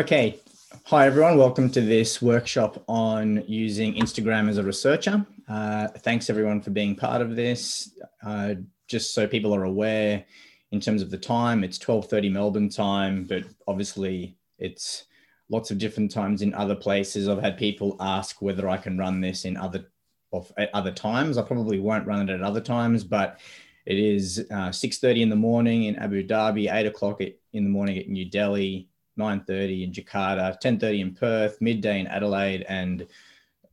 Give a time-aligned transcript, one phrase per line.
[0.00, 0.40] Okay.
[0.84, 1.36] Hi, everyone.
[1.36, 5.26] Welcome to this workshop on using Instagram as a researcher.
[5.46, 7.92] Uh, thanks, everyone, for being part of this.
[8.24, 8.54] Uh,
[8.88, 10.24] just so people are aware,
[10.72, 15.04] in terms of the time, it's 12.30 Melbourne time, but obviously it's
[15.50, 17.28] lots of different times in other places.
[17.28, 19.84] I've had people ask whether I can run this in other
[20.32, 21.36] of at other times.
[21.36, 23.38] I probably won't run it at other times, but
[23.84, 27.98] it is uh, 6.30 in the morning in Abu Dhabi, 8 o'clock in the morning
[27.98, 33.06] at New Delhi, 9.30 in Jakarta, 10.30 in Perth, midday in Adelaide, and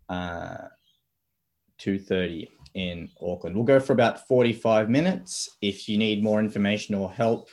[0.09, 0.67] uh,
[1.79, 3.55] 2.30 in Auckland.
[3.55, 5.57] We'll go for about 45 minutes.
[5.62, 7.49] If you need more information or help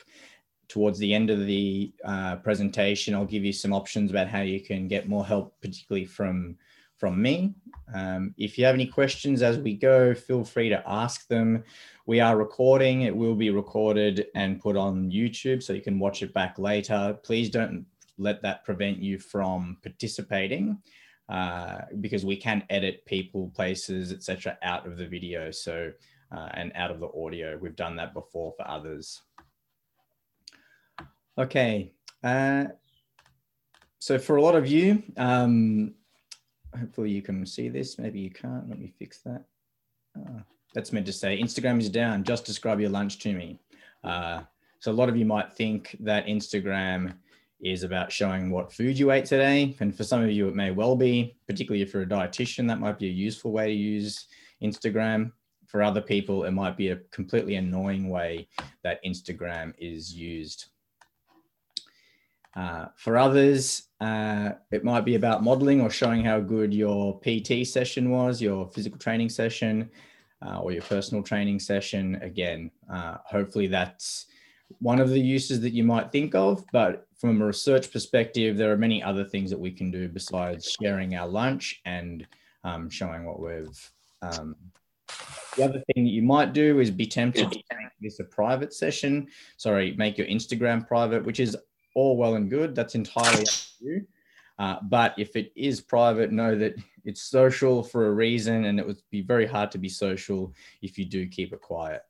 [0.67, 4.59] towards the end of the uh, presentation, I'll give you some options about how you
[4.59, 6.57] can get more help, particularly from,
[6.97, 7.53] from me.
[7.93, 11.63] Um, if you have any questions as we go, feel free to ask them.
[12.05, 16.23] We are recording, it will be recorded and put on YouTube so you can watch
[16.23, 17.17] it back later.
[17.23, 17.85] Please don't
[18.17, 20.77] let that prevent you from participating
[21.29, 25.51] uh, because we can edit people, places, etc., out of the video.
[25.51, 25.91] So
[26.31, 27.57] uh, and out of the audio.
[27.57, 29.21] We've done that before for others.
[31.37, 31.91] Okay.
[32.23, 32.65] Uh,
[33.99, 35.93] so for a lot of you, um,
[36.77, 37.97] hopefully you can see this.
[37.97, 38.69] Maybe you can't.
[38.69, 39.43] Let me fix that.
[40.17, 40.41] Uh,
[40.73, 42.23] that's meant to say Instagram is down.
[42.23, 43.59] Just describe your lunch to me.
[44.03, 44.41] Uh,
[44.79, 47.15] so a lot of you might think that Instagram
[47.61, 49.75] is about showing what food you ate today.
[49.79, 52.79] And for some of you, it may well be, particularly if you're a dietitian, that
[52.79, 54.27] might be a useful way to use
[54.61, 55.31] Instagram.
[55.65, 58.47] For other people, it might be a completely annoying way
[58.83, 60.65] that Instagram is used.
[62.55, 67.67] Uh, for others, uh, it might be about modeling or showing how good your PT
[67.67, 69.89] session was, your physical training session,
[70.45, 72.15] uh, or your personal training session.
[72.21, 74.27] Again, uh, hopefully that's
[74.79, 78.71] one of the uses that you might think of, but from a research perspective, there
[78.71, 82.25] are many other things that we can do besides sharing our lunch and
[82.63, 83.91] um, showing what we've.
[84.21, 84.55] Um,
[85.55, 88.73] the other thing that you might do is be tempted to make this a private
[88.73, 89.27] session.
[89.57, 91.55] Sorry, make your Instagram private, which is
[91.95, 92.75] all well and good.
[92.75, 94.07] That's entirely up to you.
[94.57, 98.87] Uh, but if it is private, know that it's social for a reason, and it
[98.87, 102.03] would be very hard to be social if you do keep it quiet.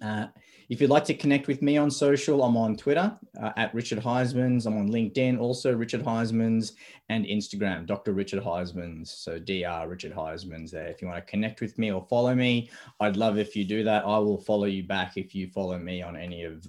[0.00, 0.26] Uh,
[0.68, 4.00] if you'd like to connect with me on social, I'm on Twitter uh, at Richard
[4.00, 4.66] Huysmans.
[4.66, 6.72] I'm on LinkedIn, also Richard Huysmans,
[7.08, 8.12] and Instagram, Dr.
[8.12, 9.08] Richard Huysmans.
[9.08, 9.88] So Dr.
[9.88, 10.86] Richard Huysmans there.
[10.88, 13.82] If you want to connect with me or follow me, I'd love if you do
[13.84, 14.04] that.
[14.04, 16.66] I will follow you back if you follow me on any of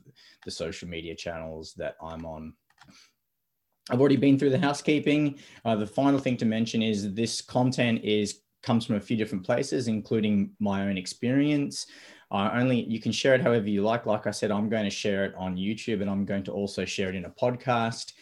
[0.49, 2.53] the social media channels that I'm on.
[3.91, 5.37] I've already been through the housekeeping.
[5.63, 9.45] Uh, the final thing to mention is this content is comes from a few different
[9.45, 11.85] places, including my own experience.
[12.31, 14.05] Uh, only you can share it however you like.
[14.05, 16.83] Like I said, I'm going to share it on YouTube and I'm going to also
[16.83, 18.13] share it in a podcast.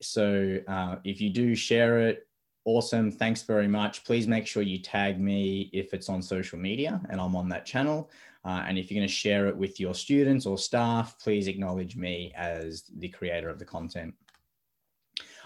[0.00, 2.28] So uh, if you do share it,
[2.64, 3.10] awesome.
[3.10, 4.04] Thanks very much.
[4.04, 7.66] Please make sure you tag me if it's on social media and I'm on that
[7.66, 8.10] channel.
[8.44, 11.96] Uh, and if you're going to share it with your students or staff, please acknowledge
[11.96, 14.14] me as the creator of the content.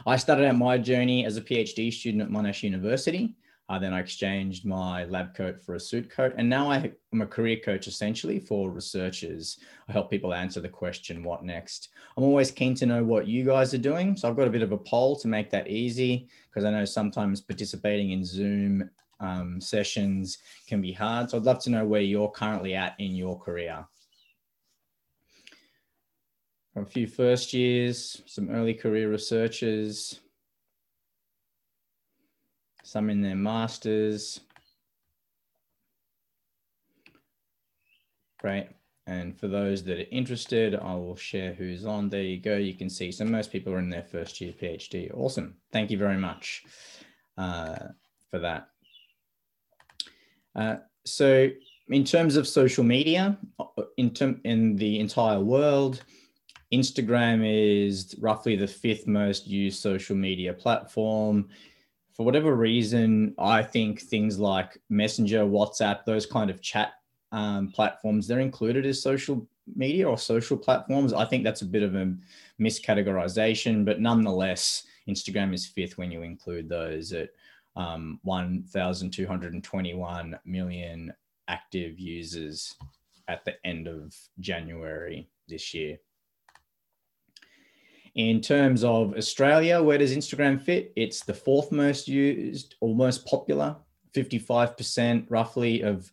[0.07, 3.35] I started out my journey as a PhD student at Monash University.
[3.69, 6.35] Uh, then I exchanged my lab coat for a suit coat.
[6.37, 9.59] And now I am a career coach essentially for researchers.
[9.89, 11.89] I help people answer the question, what next?
[12.17, 14.17] I'm always keen to know what you guys are doing.
[14.17, 16.85] So I've got a bit of a poll to make that easy because I know
[16.85, 18.89] sometimes participating in Zoom
[19.21, 21.31] um, sessions can be hard.
[21.31, 23.87] So I'd love to know where you're currently at in your career.
[26.77, 30.21] A few first years, some early career researchers,
[32.83, 34.41] some in their masters.
[38.39, 38.69] Great.
[39.07, 42.09] And for those that are interested, I will share who's on.
[42.09, 42.57] There you go.
[42.57, 43.11] You can see.
[43.11, 45.11] So most people are in their first year PhD.
[45.15, 45.55] Awesome.
[45.73, 46.65] Thank you very much
[47.39, 47.79] uh,
[48.31, 48.69] for that.
[50.57, 51.49] Uh, so
[51.91, 53.39] in terms of social media,
[53.97, 56.03] in, term, in the entire world,
[56.73, 61.49] Instagram is roughly the fifth most used social media platform
[62.17, 66.95] for whatever reason, I think things like Messenger, WhatsApp, those kind of chat
[67.31, 71.13] um, platforms, they're included as social media or social platforms.
[71.13, 72.15] I think that's a bit of a
[72.59, 77.13] miscategorization, but nonetheless, Instagram is fifth when you include those
[77.77, 81.13] um, 1,221 million
[81.49, 82.75] active users
[83.29, 85.99] at the end of January this year.
[88.15, 90.93] In terms of Australia, where does Instagram fit?
[90.97, 93.77] It's the fourth most used or most popular,
[94.15, 96.11] 55% roughly of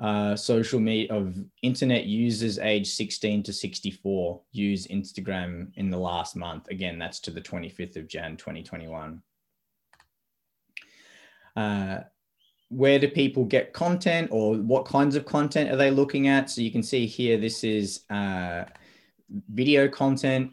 [0.00, 6.34] uh, social media of internet users age 16 to 64 use Instagram in the last
[6.34, 6.66] month.
[6.68, 9.22] Again, that's to the 25th of Jan 2021.
[11.56, 12.00] Uh,
[12.68, 16.50] where do people get content or what kinds of content are they looking at?
[16.50, 18.64] So you can see here, this is uh,
[19.48, 20.52] video content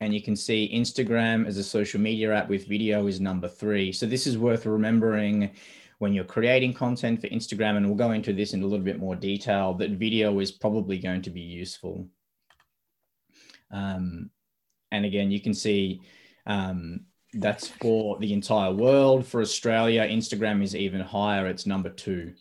[0.00, 3.92] and you can see Instagram as a social media app with video is number three.
[3.92, 5.50] So this is worth remembering
[5.98, 8.98] when you're creating content for Instagram, and we'll go into this in a little bit
[8.98, 12.08] more detail, that video is probably going to be useful.
[13.70, 14.30] Um,
[14.90, 16.02] and again, you can see
[16.46, 19.26] um, that's for the entire world.
[19.26, 21.46] For Australia, Instagram is even higher.
[21.46, 22.34] It's number two.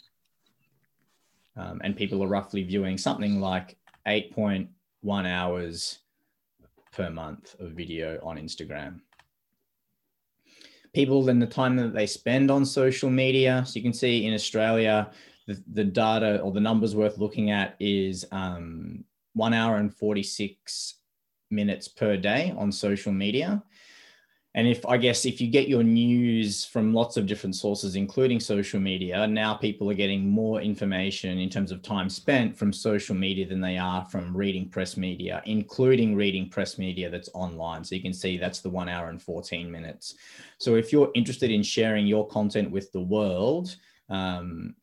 [1.56, 4.68] Um, and people are roughly viewing something like 8.1
[5.28, 6.00] hours
[6.92, 9.02] per month of video on Instagram
[10.94, 13.64] people and the time that they spend on social media.
[13.66, 15.12] So you can see in Australia,
[15.48, 19.04] the, the data or the numbers worth looking at is um,
[19.34, 20.96] one hour and 46
[21.50, 23.62] minutes per day on social media
[24.56, 28.40] and if i guess if you get your news from lots of different sources including
[28.40, 33.16] social media now people are getting more information in terms of time spent from social
[33.16, 37.84] media than they are from reading press media including reading press media that's online.
[37.84, 40.16] So you can see that's the one hour and 14 minutes.
[40.58, 43.76] So if you're interested in sharing your content with the world
[44.10, 44.76] um,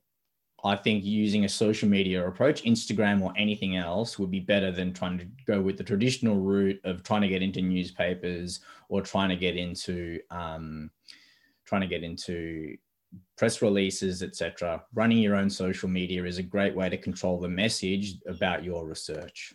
[0.65, 4.93] I think using a social media approach, Instagram or anything else, would be better than
[4.93, 9.31] trying to go with the traditional route of trying to get into newspapers or trying
[9.31, 10.91] to get into um,
[11.65, 12.77] trying to get into
[13.37, 14.83] press releases, etc.
[14.95, 18.87] Running your own social media is a great way to control the message about your
[18.87, 19.55] research.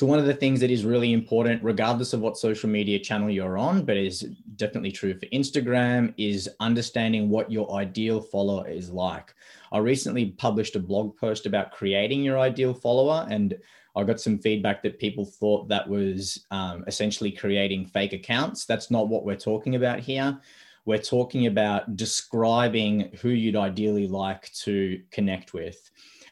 [0.00, 3.28] So one of the things that is really important, regardless of what social media channel
[3.28, 4.20] you're on, but is
[4.56, 9.34] definitely true for Instagram, is understanding what your ideal follower is like.
[9.72, 13.58] I recently published a blog post about creating your ideal follower, and
[13.94, 18.64] I got some feedback that people thought that was um, essentially creating fake accounts.
[18.64, 20.40] That's not what we're talking about here.
[20.86, 25.90] We're talking about describing who you'd ideally like to connect with.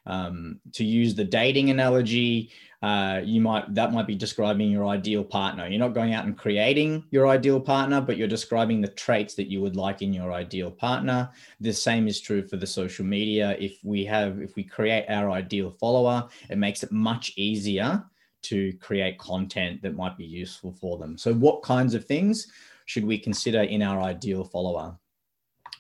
[0.08, 2.50] Um, to use the dating analogy,
[2.82, 5.66] uh, you might that might be describing your ideal partner.
[5.66, 9.50] You're not going out and creating your ideal partner, but you're describing the traits that
[9.50, 11.30] you would like in your ideal partner.
[11.60, 13.56] The same is true for the social media.
[13.58, 18.04] If we have, if we create our ideal follower, it makes it much easier
[18.42, 21.18] to create content that might be useful for them.
[21.18, 22.46] So, what kinds of things
[22.86, 24.96] should we consider in our ideal follower?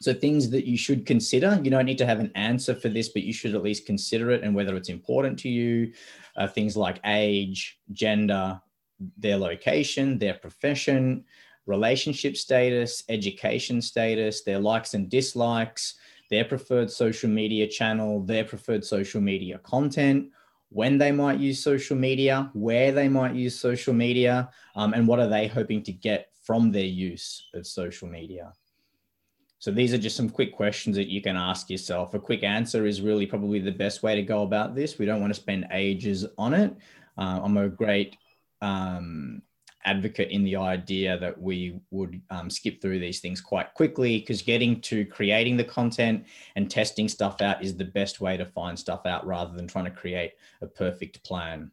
[0.00, 3.08] So things that you should consider, you don't need to have an answer for this,
[3.08, 5.92] but you should at least consider it and whether it's important to you.
[6.36, 8.60] Uh, things like age, gender,
[9.16, 11.24] their location, their profession,
[11.66, 15.94] relationship status, education status, their likes and dislikes,
[16.30, 20.30] their preferred social media channel, their preferred social media content,
[20.70, 25.18] when they might use social media, where they might use social media, um, and what
[25.18, 28.52] are they hoping to get from their use of social media.
[29.58, 32.14] So these are just some quick questions that you can ask yourself.
[32.14, 34.98] A quick answer is really probably the best way to go about this.
[34.98, 36.76] We don't want to spend ages on it.
[37.16, 38.16] Uh, I'm a great
[38.62, 39.42] um,
[39.84, 44.42] advocate in the idea that we would um, skip through these things quite quickly because
[44.42, 46.24] getting to creating the content
[46.56, 49.86] and testing stuff out is the best way to find stuff out rather than trying
[49.86, 50.32] to create
[50.62, 51.70] a perfect plan.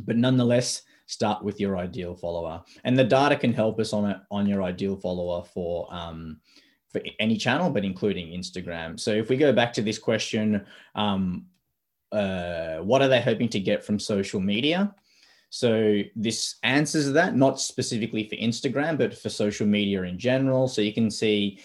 [0.00, 4.16] But nonetheless, start with your ideal follower, and the data can help us on it
[4.30, 6.40] on your ideal follower for um,
[6.92, 9.00] for any channel, but including Instagram.
[9.00, 11.46] So if we go back to this question, um,
[12.12, 14.94] uh, what are they hoping to get from social media?
[15.48, 20.68] So this answers that, not specifically for Instagram, but for social media in general.
[20.68, 21.60] So you can see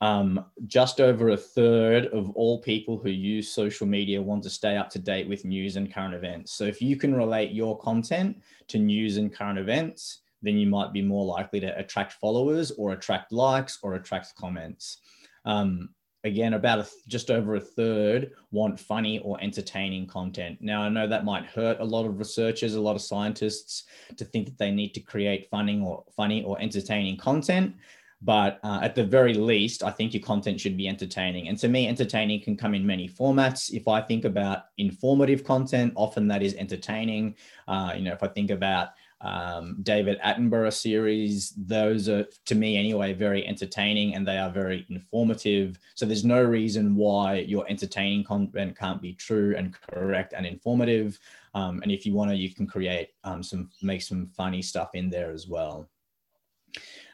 [0.00, 4.76] um, just over a third of all people who use social media want to stay
[4.76, 6.52] up to date with news and current events.
[6.52, 10.92] So if you can relate your content to news and current events, then you might
[10.92, 14.98] be more likely to attract followers or attract likes or attract comments.
[15.44, 15.90] Um,
[16.24, 20.58] again, about a, just over a third want funny or entertaining content.
[20.60, 23.84] Now, I know that might hurt a lot of researchers, a lot of scientists
[24.16, 27.74] to think that they need to create funny or funny or entertaining content.
[28.22, 31.48] But uh, at the very least, I think your content should be entertaining.
[31.48, 33.72] And to me, entertaining can come in many formats.
[33.72, 37.36] If I think about informative content, often that is entertaining.
[37.66, 41.52] Uh, you know, if I think about um, David Attenborough series.
[41.56, 45.78] Those are, to me anyway, very entertaining and they are very informative.
[45.94, 51.18] So there's no reason why your entertaining content can't be true and correct and informative.
[51.54, 54.90] Um, and if you want to, you can create um, some, make some funny stuff
[54.94, 55.88] in there as well.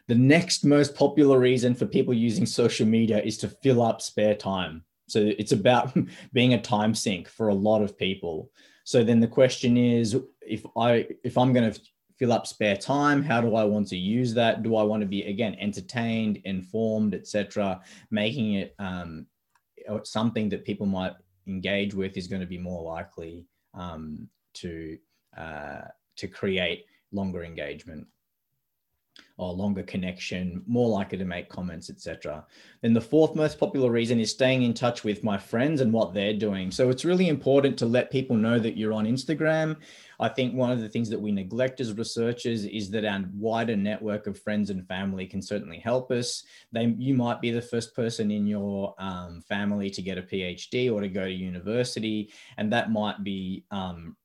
[0.08, 4.34] The next most popular reason for people using social media is to fill up spare
[4.34, 4.84] time.
[5.08, 5.96] So it's about
[6.32, 8.50] being a time sink for a lot of people.
[8.84, 11.80] So then the question is, if I if I'm going to
[12.18, 14.62] fill up spare time, how do I want to use that?
[14.62, 17.80] Do I want to be again entertained, informed, etc.,
[18.11, 19.26] making it um,
[20.04, 21.12] something that people might
[21.46, 24.99] engage with is going to be more likely um, to
[25.37, 25.82] uh,
[26.16, 28.06] to create longer engagement
[29.38, 32.45] or longer connection, more likely to make comments, etc.
[32.81, 36.14] Then the fourth most popular reason is staying in touch with my friends and what
[36.14, 36.71] they're doing.
[36.71, 39.76] So it's really important to let people know that you're on Instagram.
[40.19, 43.76] I think one of the things that we neglect as researchers is that our wider
[43.76, 46.43] network of friends and family can certainly help us.
[46.73, 50.90] They, you might be the first person in your um, family to get a PhD
[50.90, 54.16] or to go to university, and that might be um,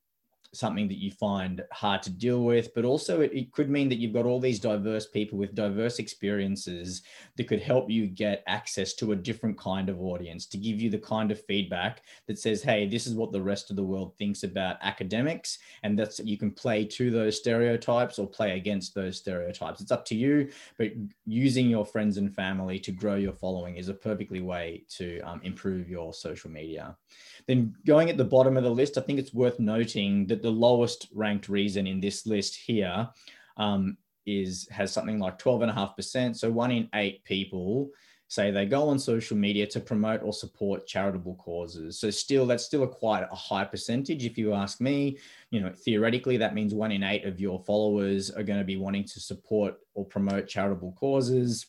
[0.53, 3.99] something that you find hard to deal with, but also it, it, could mean that
[3.99, 7.03] you've got all these diverse people with diverse experiences
[7.37, 10.89] that could help you get access to a different kind of audience to give you
[10.89, 14.13] the kind of feedback that says, hey, this is what the rest of the world
[14.17, 15.59] thinks about academics.
[15.83, 19.79] And that's you can play to those stereotypes or play against those stereotypes.
[19.79, 20.91] It's up to you, but
[21.25, 25.39] using your friends and family to grow your following is a perfectly way to um,
[25.43, 26.97] improve your social media.
[27.47, 30.51] Then going at the bottom of the list, I think it's worth noting that the
[30.51, 33.09] lowest ranked reason in this list here
[33.57, 36.35] um, is has something like 12.5%.
[36.35, 37.91] So one in eight people
[38.31, 41.99] say they go on social media to promote or support charitable causes.
[41.99, 44.23] So still, that's still a quite a high percentage.
[44.23, 45.17] If you ask me,
[45.49, 48.77] you know, theoretically, that means one in eight of your followers are going to be
[48.77, 51.65] wanting to support or promote charitable causes.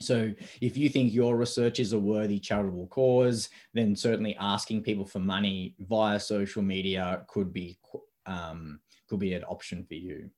[0.00, 5.04] So if you think your research is a worthy charitable cause, then certainly asking people
[5.04, 7.78] for money via social media could be
[8.26, 10.30] um, could be an option for you.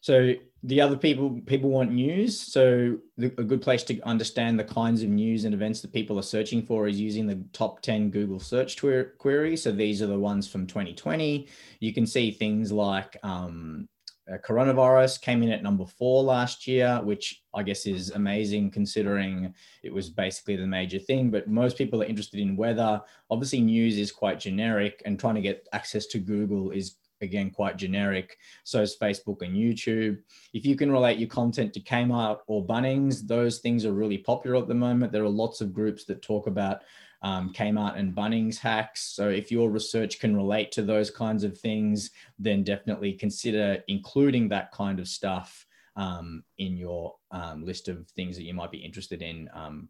[0.00, 2.38] So the other people people want news.
[2.38, 6.18] So the, a good place to understand the kinds of news and events that people
[6.18, 8.78] are searching for is using the top 10 Google search
[9.18, 9.62] queries.
[9.62, 11.48] So these are the ones from 2020.
[11.80, 13.88] You can see things like um,
[14.32, 19.54] uh, coronavirus came in at number four last year, which I guess is amazing considering
[19.82, 21.30] it was basically the major thing.
[21.30, 23.02] But most people are interested in weather.
[23.30, 27.76] Obviously, news is quite generic, and trying to get access to Google is again quite
[27.76, 28.38] generic.
[28.64, 30.18] So is Facebook and YouTube.
[30.52, 34.56] If you can relate your content to Kmart or Bunnings, those things are really popular
[34.56, 35.12] at the moment.
[35.12, 36.82] There are lots of groups that talk about
[37.24, 39.14] um, Kmart and Bunnings hacks.
[39.14, 44.46] So if your research can relate to those kinds of things, then definitely consider including
[44.50, 45.66] that kind of stuff
[45.96, 49.88] um, in your um, list of things that you might be interested in um,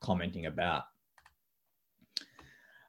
[0.00, 0.82] commenting about.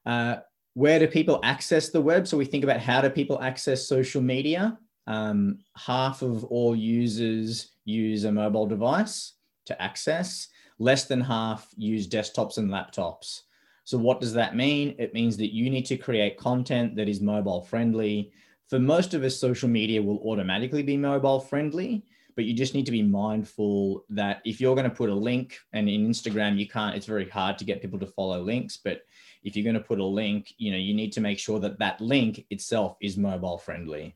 [0.06, 0.36] Uh,
[0.74, 2.28] where do people access the web?
[2.28, 4.78] So we think about how do people access social media?
[5.08, 9.34] Um, half of all users use a mobile device
[9.68, 10.50] to access.
[10.78, 13.44] Less than half use desktops and laptops.
[13.92, 14.96] So, what does that mean?
[15.00, 18.32] It means that you need to create content that is mobile friendly.
[18.70, 22.06] For most of us, social media will automatically be mobile friendly,
[22.38, 25.60] but you just need to be mindful that if you're going to put a link,
[25.74, 29.02] and in Instagram, you can't, it's very hard to get people to follow links, but
[29.44, 31.80] if you're going to put a link, you know, you need to make sure that
[31.80, 34.16] that link itself is mobile friendly.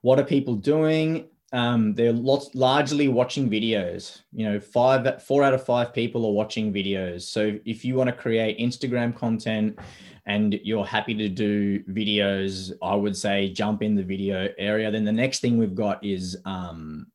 [0.00, 1.28] What are people doing?
[1.52, 4.22] Um, they're lots, largely watching videos.
[4.32, 7.22] You know, five, four out of five people are watching videos.
[7.22, 9.78] So if you want to create Instagram content
[10.24, 14.90] and you're happy to do videos, I would say jump in the video area.
[14.90, 17.06] Then the next thing we've got is um,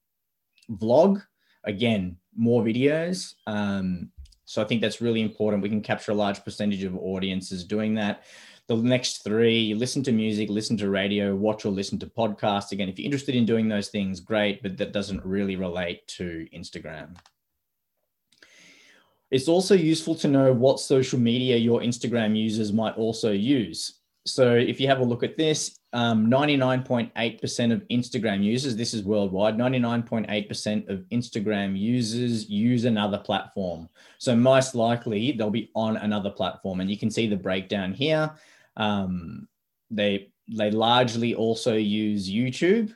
[0.72, 1.24] vlog.
[1.64, 3.34] Again, more videos.
[3.48, 4.12] Um,
[4.46, 5.64] so I think that's really important.
[5.64, 8.24] We can capture a large percentage of audiences doing that
[8.68, 12.72] the next three listen to music listen to radio watch or listen to podcasts.
[12.72, 16.46] Again if you're interested in doing those things great but that doesn't really relate to
[16.54, 17.16] instagram.
[19.32, 24.00] It's also useful to know what social media your instagram users might also use.
[24.26, 29.04] So if you have a look at this 99.8% um, of instagram users this is
[29.04, 33.88] worldwide 99.8% of instagram users use another platform.
[34.18, 36.82] So most likely they'll be on another platform.
[36.82, 38.34] And you can see the breakdown here
[38.78, 39.48] um,
[39.92, 42.96] they they largely also use YouTube.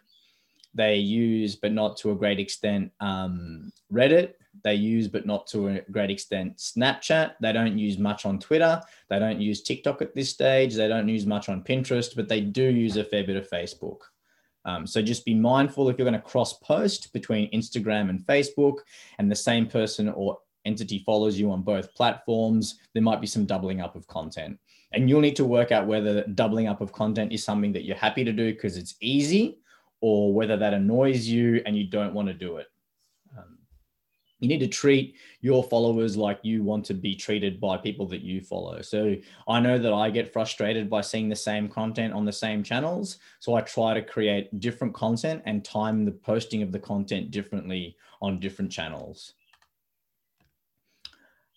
[0.74, 4.36] They use, but not to a great extent, um, Reddit.
[4.64, 7.34] They use, but not to a great extent, Snapchat.
[7.42, 8.82] They don't use much on Twitter.
[9.10, 10.76] They don't use TikTok at this stage.
[10.76, 14.00] They don't use much on Pinterest, but they do use a fair bit of Facebook.
[14.64, 18.78] Um, so just be mindful if you're going to cross post between Instagram and Facebook
[19.18, 23.46] and the same person or entity follows you on both platforms, there might be some
[23.46, 24.60] doubling up of content.
[24.94, 27.96] And you'll need to work out whether doubling up of content is something that you're
[27.96, 29.60] happy to do because it's easy
[30.02, 32.68] or whether that annoys you and you don't want to do it.
[33.38, 33.58] Um,
[34.40, 38.22] you need to treat your followers like you want to be treated by people that
[38.22, 38.82] you follow.
[38.82, 39.16] So
[39.48, 43.20] I know that I get frustrated by seeing the same content on the same channels.
[43.40, 47.96] So I try to create different content and time the posting of the content differently
[48.22, 49.36] on different channels.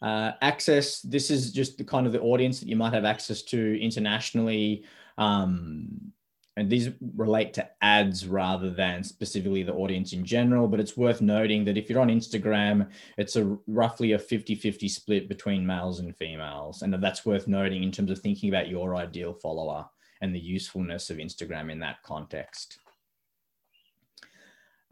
[0.04, 3.40] Uh, access, this is just the kind of the audience that you might have access
[3.40, 4.84] to internationally.
[5.16, 6.12] Um,
[6.58, 11.20] and these relate to ads rather than specifically the audience in general but it's worth
[11.20, 16.16] noting that if you're on instagram it's a roughly a 50-50 split between males and
[16.16, 19.84] females and that's worth noting in terms of thinking about your ideal follower
[20.20, 22.78] and the usefulness of instagram in that context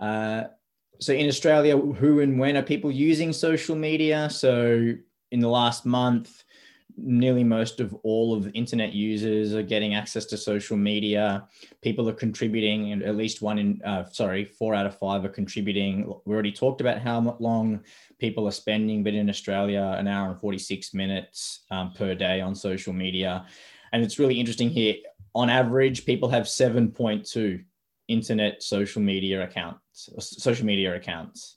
[0.00, 0.44] uh,
[1.00, 4.92] so in australia who and when are people using social media so
[5.30, 6.44] in the last month
[6.96, 11.46] nearly most of all of internet users are getting access to social media.
[11.80, 15.30] People are contributing, and at least one in, uh, sorry, four out of five are
[15.30, 16.12] contributing.
[16.24, 17.80] We already talked about how long
[18.18, 22.54] people are spending, but in Australia, an hour and 46 minutes um, per day on
[22.54, 23.46] social media.
[23.92, 24.96] And it's really interesting here.
[25.34, 27.64] On average, people have 7.2
[28.08, 31.56] internet social media accounts, social media accounts.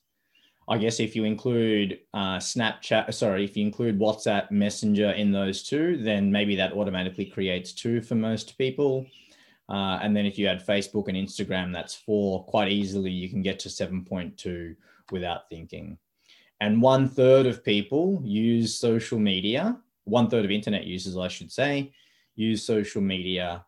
[0.67, 5.61] I guess if you include uh, Snapchat, sorry, if you include WhatsApp Messenger in those
[5.61, 9.05] two, then maybe that automatically creates two for most people.
[9.69, 12.43] Uh, and then if you add Facebook and Instagram, that's four.
[12.45, 14.75] Quite easily, you can get to 7.2
[15.11, 15.97] without thinking.
[16.61, 21.51] And one third of people use social media, one third of internet users, I should
[21.51, 21.93] say,
[22.35, 23.65] use social media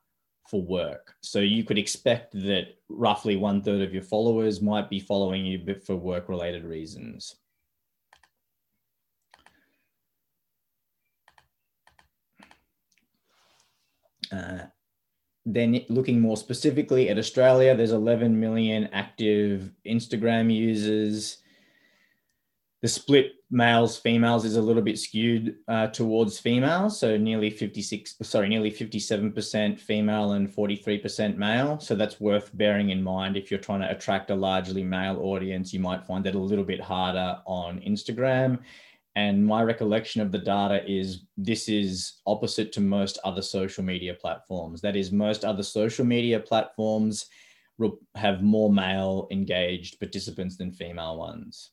[0.49, 1.15] for work.
[1.21, 5.75] So you could expect that roughly one third of your followers might be following you
[5.85, 7.35] for work related reasons.
[14.31, 14.59] Uh,
[15.45, 21.37] then looking more specifically at Australia, there's 11 million active Instagram users
[22.81, 26.99] the split males females is a little bit skewed uh, towards females.
[26.99, 31.79] So nearly 56 sorry nearly 57% female and 43% male.
[31.79, 33.35] So that's worth bearing in mind.
[33.35, 36.65] If you're trying to attract a largely male audience you might find that a little
[36.65, 38.59] bit harder on instagram.
[39.15, 44.13] And my recollection of the data is this is opposite to most other social media
[44.13, 44.81] platforms.
[44.81, 47.25] That is most other social media platforms
[48.13, 51.71] have more male engaged participants than female ones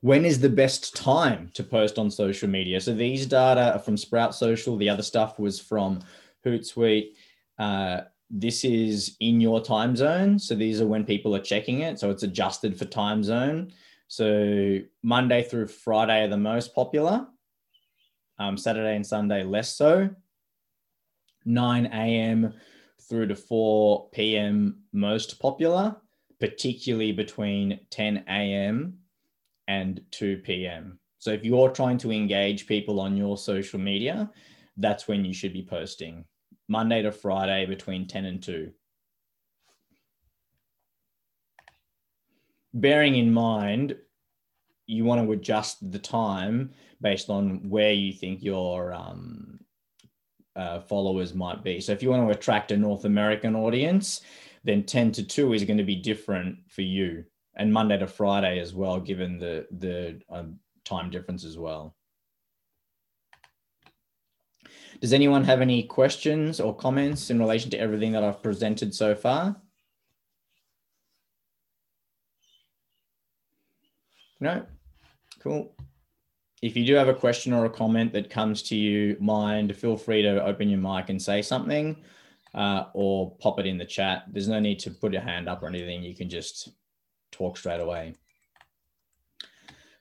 [0.00, 2.80] when is the best time to post on social media?
[2.80, 4.76] So these data are from Sprout Social.
[4.76, 6.00] The other stuff was from
[6.46, 7.14] Hootsuite.
[7.58, 10.38] Uh, this is in your time zone.
[10.38, 11.98] So these are when people are checking it.
[11.98, 13.72] So it's adjusted for time zone.
[14.06, 17.26] So Monday through Friday are the most popular.
[18.38, 20.10] Um, Saturday and Sunday less so.
[21.44, 22.52] 9 a.m.
[23.08, 24.82] through to 4 p.m.
[24.92, 25.96] most popular,
[26.38, 28.98] particularly between 10 a.m
[29.68, 30.98] and 2 p.m.
[31.18, 34.30] So if you're trying to engage people on your social media,
[34.76, 36.24] that's when you should be posting
[36.68, 38.70] Monday to Friday between 10 and 2.
[42.74, 43.96] Bearing in mind,
[44.86, 49.60] you want to adjust the time based on where you think your um,
[50.56, 51.80] uh, followers might be.
[51.80, 54.22] So if you want to attract a North American audience,
[54.64, 57.24] then 10 to 2 is going to be different for you
[57.58, 61.94] and Monday to Friday as well, given the the um, time difference as well.
[65.00, 69.14] Does anyone have any questions or comments in relation to everything that I've presented so
[69.14, 69.56] far?
[74.40, 74.64] No?
[75.40, 75.74] Cool.
[76.62, 79.96] If you do have a question or a comment that comes to you mind, feel
[79.96, 81.96] free to open your mic and say something
[82.54, 84.24] uh, or pop it in the chat.
[84.32, 86.02] There's no need to put your hand up or anything.
[86.02, 86.70] You can just
[87.30, 88.14] talk straight away.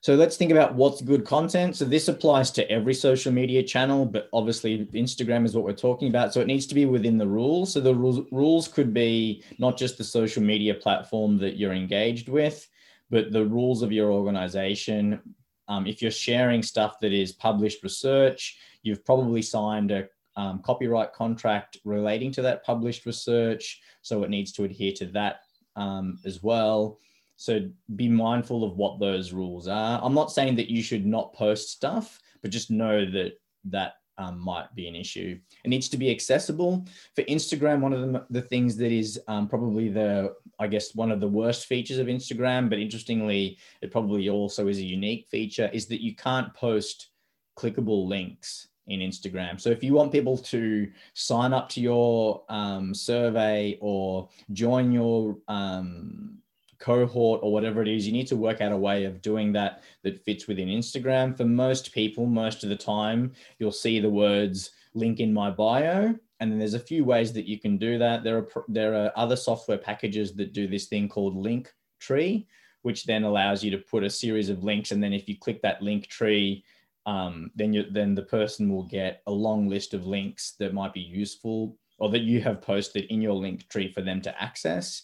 [0.07, 1.75] So let's think about what's good content.
[1.75, 6.07] So this applies to every social media channel, but obviously Instagram is what we're talking
[6.07, 6.33] about.
[6.33, 7.73] So it needs to be within the rules.
[7.73, 12.69] So the rules, could be not just the social media platform that you're engaged with,
[13.09, 15.19] but the rules of your organization.
[15.67, 21.11] Um, if you're sharing stuff that is published research, you've probably signed a um, copyright
[21.11, 23.81] contract relating to that published research.
[24.03, 25.41] So it needs to adhere to that
[25.75, 26.99] um, as well.
[27.37, 30.01] So be mindful of what those rules are.
[30.03, 33.33] I'm not saying that you should not post stuff, but just know that
[33.65, 35.39] that um, might be an issue.
[35.63, 36.85] It needs to be accessible.
[37.15, 41.11] For Instagram, one of the, the things that is um, probably the, I guess, one
[41.11, 45.69] of the worst features of Instagram, but interestingly, it probably also is a unique feature,
[45.71, 47.09] is that you can't post
[47.57, 49.59] clickable links in Instagram.
[49.59, 55.37] So if you want people to sign up to your um, survey or join your
[55.47, 56.39] um,
[56.79, 59.83] cohort or whatever it is, you need to work out a way of doing that
[60.03, 61.35] that fits within Instagram.
[61.35, 66.15] For most people, most of the time, you'll see the words link in my bio.
[66.39, 68.23] And then there's a few ways that you can do that.
[68.23, 72.47] There are there are other software packages that do this thing called Link Tree,
[72.83, 74.91] which then allows you to put a series of links.
[74.91, 76.63] And then if you click that link tree,
[77.07, 80.93] um, then you then the person will get a long list of links that might
[80.93, 85.03] be useful or that you have posted in your link tree for them to access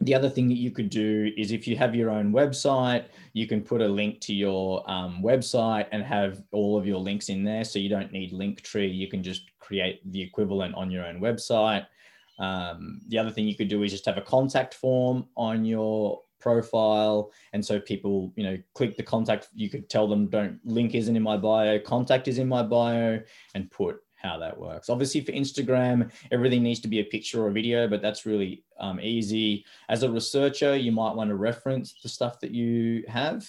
[0.00, 3.46] the other thing that you could do is if you have your own website, you
[3.46, 7.44] can put a link to your um, website and have all of your links in
[7.44, 7.64] there.
[7.64, 8.94] So you don't need Linktree.
[8.94, 11.86] You can just create the equivalent on your own website.
[12.38, 16.22] Um, the other thing you could do is just have a contact form on your
[16.40, 17.32] profile.
[17.52, 21.16] And so people, you know, click the contact, you could tell them, don't link isn't
[21.16, 23.20] in my bio, contact is in my bio,
[23.54, 24.88] and put how that works.
[24.88, 28.64] Obviously, for Instagram, everything needs to be a picture or a video, but that's really
[28.80, 29.64] um, easy.
[29.88, 33.48] As a researcher, you might want to reference the stuff that you have.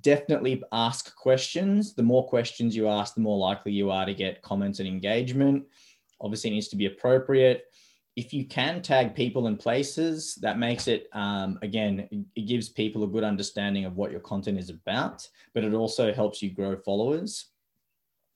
[0.00, 1.94] Definitely ask questions.
[1.94, 5.64] The more questions you ask, the more likely you are to get comments and engagement.
[6.20, 7.64] Obviously, it needs to be appropriate.
[8.16, 13.04] If you can tag people and places, that makes it, um, again, it gives people
[13.04, 16.76] a good understanding of what your content is about, but it also helps you grow
[16.76, 17.50] followers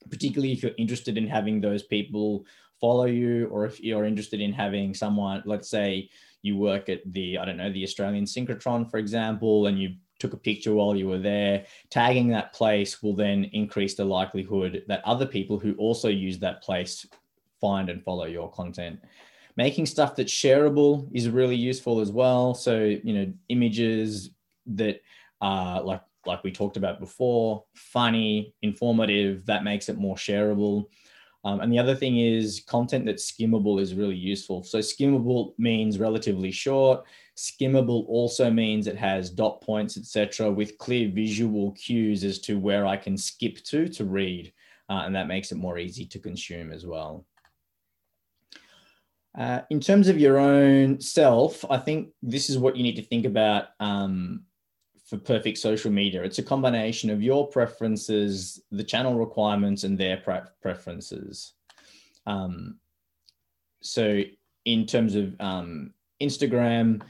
[0.09, 2.45] particularly if you're interested in having those people
[2.79, 6.09] follow you or if you're interested in having someone let's say
[6.41, 10.33] you work at the i don't know the australian synchrotron for example and you took
[10.33, 15.03] a picture while you were there tagging that place will then increase the likelihood that
[15.05, 17.05] other people who also use that place
[17.63, 18.99] find and follow your content.
[19.55, 22.53] Making stuff that's shareable is really useful as well.
[22.53, 22.75] So
[23.07, 24.31] you know images
[24.65, 25.01] that
[25.39, 30.85] are like like we talked about before, funny, informative, that makes it more shareable.
[31.45, 34.63] Um, and the other thing is content that's skimmable is really useful.
[34.63, 37.03] So skimmable means relatively short.
[37.35, 42.85] Skimmable also means it has dot points, etc., with clear visual cues as to where
[42.85, 44.53] I can skip to to read,
[44.89, 47.25] uh, and that makes it more easy to consume as well.
[49.37, 53.01] Uh, in terms of your own self, I think this is what you need to
[53.01, 54.43] think about um,
[55.13, 56.23] for perfect social media.
[56.23, 61.53] It's a combination of your preferences, the channel requirements, and their pre- preferences.
[62.25, 62.79] Um,
[63.81, 64.21] so,
[64.65, 67.03] in terms of um, Instagram,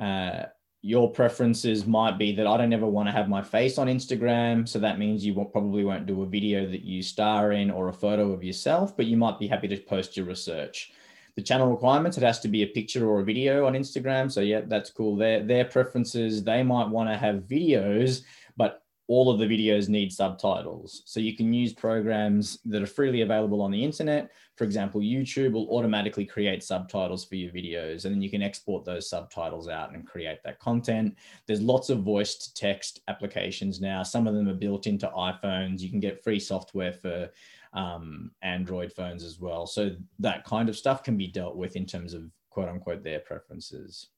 [0.00, 0.44] uh,
[0.80, 4.66] your preferences might be that I don't ever want to have my face on Instagram.
[4.66, 7.88] So that means you won't, probably won't do a video that you star in or
[7.88, 10.92] a photo of yourself, but you might be happy to post your research
[11.36, 14.30] the channel requirements, it has to be a picture or a video on Instagram.
[14.30, 15.16] So yeah, that's cool.
[15.16, 18.22] Their their preferences, they might want to have videos,
[18.56, 21.02] but all of the videos need subtitles.
[21.06, 24.30] So you can use programs that are freely available on the internet.
[24.56, 28.84] For example, YouTube will automatically create subtitles for your videos, and then you can export
[28.84, 31.16] those subtitles out and create that content.
[31.46, 34.02] There's lots of voice to text applications now.
[34.02, 35.80] Some of them are built into iPhones.
[35.80, 37.28] You can get free software for
[37.72, 39.66] um, Android phones as well.
[39.66, 43.20] So that kind of stuff can be dealt with in terms of quote unquote their
[43.20, 44.08] preferences.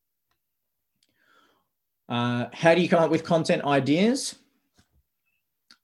[2.08, 4.36] Uh, how do you come up with content ideas?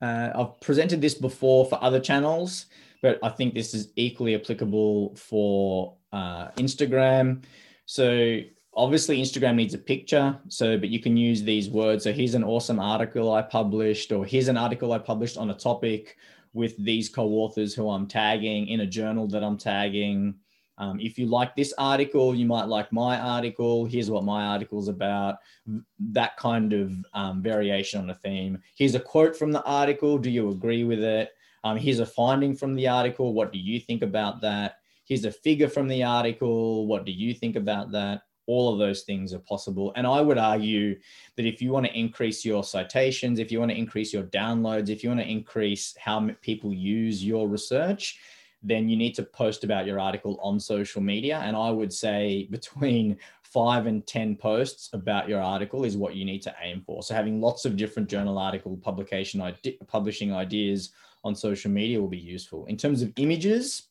[0.02, 2.66] Uh, I've presented this before for other channels,
[3.02, 7.44] but I think this is equally applicable for uh, Instagram.
[7.86, 8.40] So
[8.74, 10.38] obviously Instagram needs a picture.
[10.48, 12.04] So, but you can use these words.
[12.04, 15.54] So here's an awesome article I published, or here's an article I published on a
[15.54, 16.16] topic,
[16.52, 20.34] with these co-authors who I'm tagging in a journal that I'm tagging.
[20.78, 23.84] Um, if you like this article, you might like my article.
[23.84, 25.36] Here's what my article's about.
[25.98, 28.58] That kind of um, variation on a theme.
[28.76, 30.16] Here's a quote from the article.
[30.16, 31.30] Do you agree with it?
[31.64, 33.34] Um, here's a finding from the article.
[33.34, 34.76] What do you think about that?
[35.04, 36.86] Here's a figure from the article.
[36.86, 38.22] What do you think about that?
[38.46, 39.92] All of those things are possible.
[39.96, 40.98] And I would argue
[41.36, 44.88] that if you want to increase your citations, if you want to increase your downloads,
[44.88, 48.18] if you want to increase how people use your research,
[48.62, 51.38] then you need to post about your article on social media.
[51.38, 56.24] And I would say between five and 10 posts about your article is what you
[56.24, 57.02] need to aim for.
[57.02, 59.42] So having lots of different journal article publication,
[59.86, 60.90] publishing ideas
[61.24, 62.66] on social media will be useful.
[62.66, 63.89] In terms of images,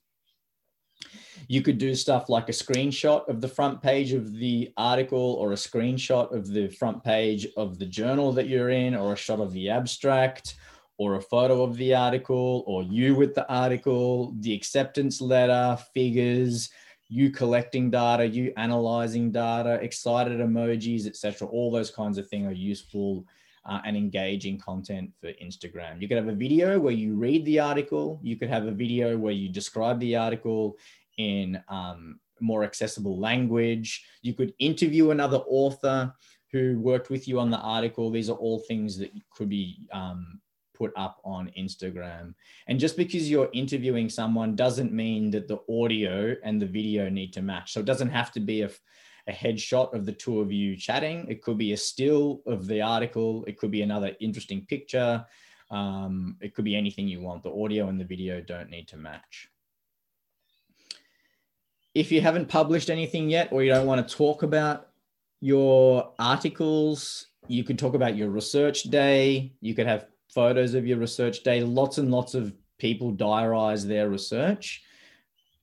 [1.48, 5.52] you could do stuff like a screenshot of the front page of the article or
[5.52, 9.40] a screenshot of the front page of the journal that you're in or a shot
[9.40, 10.56] of the abstract
[10.98, 16.70] or a photo of the article or you with the article, the acceptance letter, figures,
[17.08, 21.48] you collecting data, you analyzing data, excited emojis, etc.
[21.48, 23.26] All those kinds of things are useful
[23.66, 26.02] uh, and engaging content for Instagram.
[26.02, 28.20] You could have a video where you read the article.
[28.24, 30.78] You could have a video where you describe the article
[31.18, 34.06] in um, more accessible language.
[34.22, 36.14] You could interview another author
[36.52, 38.10] who worked with you on the article.
[38.10, 40.40] These are all things that could be um,
[40.74, 42.34] put up on Instagram.
[42.68, 47.34] And just because you're interviewing someone doesn't mean that the audio and the video need
[47.34, 47.74] to match.
[47.74, 48.70] So it doesn't have to be a,
[49.30, 51.26] a headshot of the two of you chatting.
[51.30, 53.46] It could be a still of the article.
[53.46, 55.26] It could be another interesting picture.
[55.72, 57.44] Um, it could be anything you want.
[57.44, 59.50] The audio and the video don't need to match.
[61.94, 64.90] If you haven't published anything yet, or you don't want to talk about
[65.42, 69.54] your articles, you could talk about your research day.
[69.62, 71.62] You could have photos of your research day.
[71.64, 74.84] Lots and lots of people diarize their research.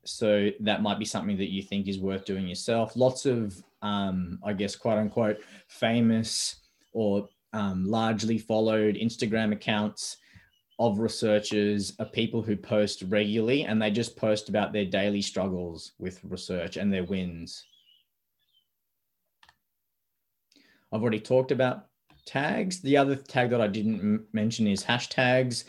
[0.07, 2.97] So that might be something that you think is worth doing yourself.
[2.97, 5.39] Lots of, um, I guess, quote unquote,
[5.69, 6.57] famous
[6.93, 10.19] or um, largely followed Instagram accounts
[10.79, 15.93] of researchers are people who post regularly and they just post about their daily struggles
[15.99, 17.65] with research and their wins.
[20.93, 21.87] I've already talked about
[22.27, 22.81] tags.
[22.81, 25.65] The other tag that I didn't mention is hashtags.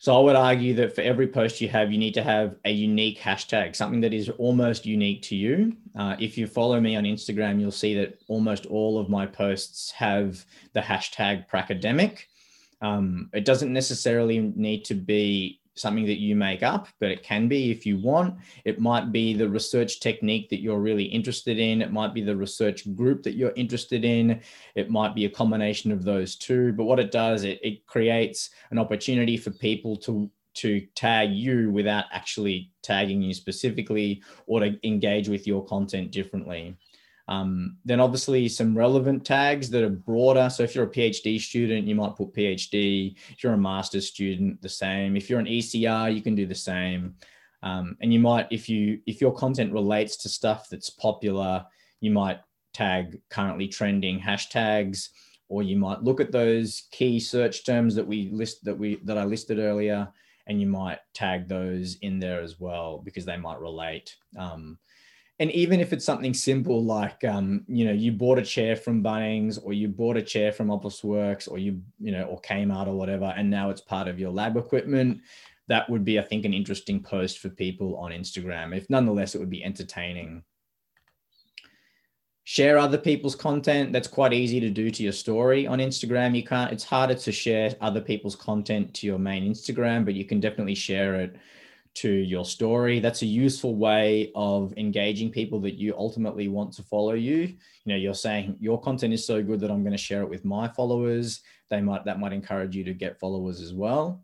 [0.00, 2.70] So I would argue that for every post you have, you need to have a
[2.70, 5.76] unique hashtag, something that is almost unique to you.
[5.94, 9.90] Uh, if you follow me on Instagram, you'll see that almost all of my posts
[9.90, 12.20] have the hashtag Pracademic.
[12.80, 17.48] Um, it doesn't necessarily need to be something that you make up, but it can
[17.48, 18.34] be if you want.
[18.64, 21.82] It might be the research technique that you're really interested in.
[21.82, 24.40] It might be the research group that you're interested in.
[24.74, 26.72] It might be a combination of those two.
[26.72, 31.70] But what it does, it, it creates an opportunity for people to to tag you
[31.70, 36.76] without actually tagging you specifically or to engage with your content differently.
[37.30, 40.50] Um, then obviously some relevant tags that are broader.
[40.50, 43.14] So if you're a PhD student, you might put PhD.
[43.30, 45.16] If you're a master's student, the same.
[45.16, 47.14] If you're an ECR, you can do the same.
[47.62, 51.64] Um, and you might, if you if your content relates to stuff that's popular,
[52.00, 52.40] you might
[52.74, 55.10] tag currently trending hashtags,
[55.48, 59.18] or you might look at those key search terms that we list that we that
[59.18, 60.08] I listed earlier,
[60.48, 64.16] and you might tag those in there as well because they might relate.
[64.36, 64.78] Um,
[65.40, 69.02] and even if it's something simple like um, you know you bought a chair from
[69.02, 72.94] Bunnings or you bought a chair from Officeworks or you you know or Kmart or
[72.94, 75.22] whatever, and now it's part of your lab equipment,
[75.66, 78.76] that would be I think an interesting post for people on Instagram.
[78.76, 80.44] If nonetheless it would be entertaining.
[82.44, 83.92] Share other people's content.
[83.92, 86.34] That's quite easy to do to your story on Instagram.
[86.34, 86.72] You can't.
[86.72, 90.74] It's harder to share other people's content to your main Instagram, but you can definitely
[90.74, 91.36] share it
[91.94, 93.00] to your story.
[93.00, 97.36] That's a useful way of engaging people that you ultimately want to follow you.
[97.36, 100.30] You know, you're saying your content is so good that I'm going to share it
[100.30, 101.40] with my followers.
[101.68, 104.22] They might that might encourage you to get followers as well.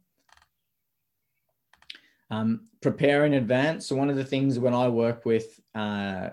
[2.30, 3.86] Um, prepare in advance.
[3.86, 6.30] So one of the things when I work with uh,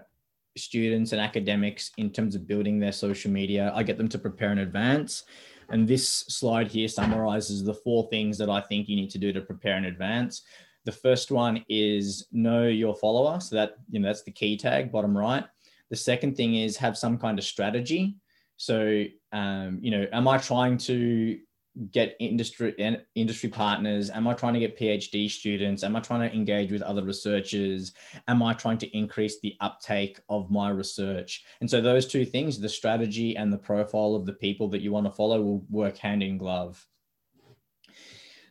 [0.58, 4.52] students and academics in terms of building their social media, I get them to prepare
[4.52, 5.24] in advance.
[5.70, 9.32] And this slide here summarizes the four things that I think you need to do
[9.34, 10.44] to prepare in advance.
[10.86, 13.40] The first one is know your follower.
[13.40, 15.46] So that, you know, that's the key tag, bottom right.
[15.90, 18.18] The second thing is have some kind of strategy.
[18.58, 21.40] So, um, you know, am I trying to
[21.92, 22.76] get industry
[23.16, 24.10] industry partners?
[24.10, 25.84] Am I trying to get PhD students?
[25.84, 27.94] Am I trying to engage with other researchers?
[28.28, 31.44] Am I trying to increase the uptake of my research?
[31.62, 34.92] And so those two things, the strategy and the profile of the people that you
[34.92, 36.86] want to follow will work hand in glove.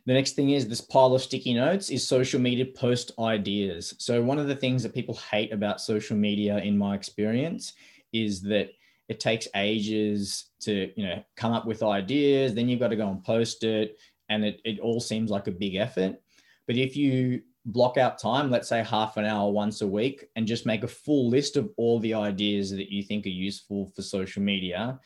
[0.05, 3.93] The next thing is this pile of sticky notes is social media post ideas.
[3.99, 7.73] So one of the things that people hate about social media in my experience
[8.11, 8.69] is that
[9.07, 13.09] it takes ages to, you know, come up with ideas, then you've got to go
[13.09, 13.97] and post it
[14.29, 16.19] and it, it all seems like a big effort.
[16.67, 20.47] But if you block out time, let's say half an hour once a week, and
[20.47, 24.01] just make a full list of all the ideas that you think are useful for
[24.01, 24.99] social media,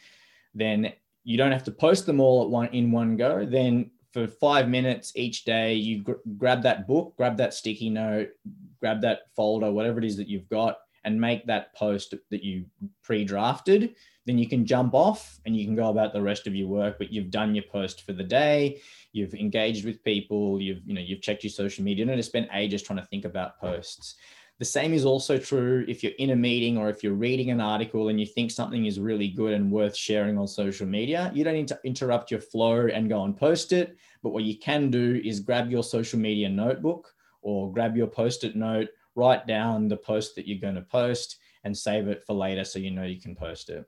[0.53, 0.91] then
[1.23, 3.45] you don't have to post them all at one in one go.
[3.45, 8.29] Then for five minutes each day, you gr- grab that book, grab that sticky note,
[8.79, 12.65] grab that folder, whatever it is that you've got, and make that post that you
[13.03, 13.95] pre drafted.
[14.25, 16.97] Then you can jump off and you can go about the rest of your work,
[16.97, 18.81] but you've done your post for the day.
[19.13, 20.61] You've engaged with people.
[20.61, 22.05] You've, you know, you've checked your social media.
[22.05, 24.15] You don't have to ages trying to think about posts.
[24.59, 27.61] The same is also true if you're in a meeting or if you're reading an
[27.61, 31.31] article and you think something is really good and worth sharing on social media.
[31.35, 33.97] You don't need to interrupt your flow and go and post it.
[34.23, 38.43] But what you can do is grab your social media notebook or grab your post
[38.43, 42.33] it note, write down the post that you're going to post and save it for
[42.33, 43.85] later so you know you can post it.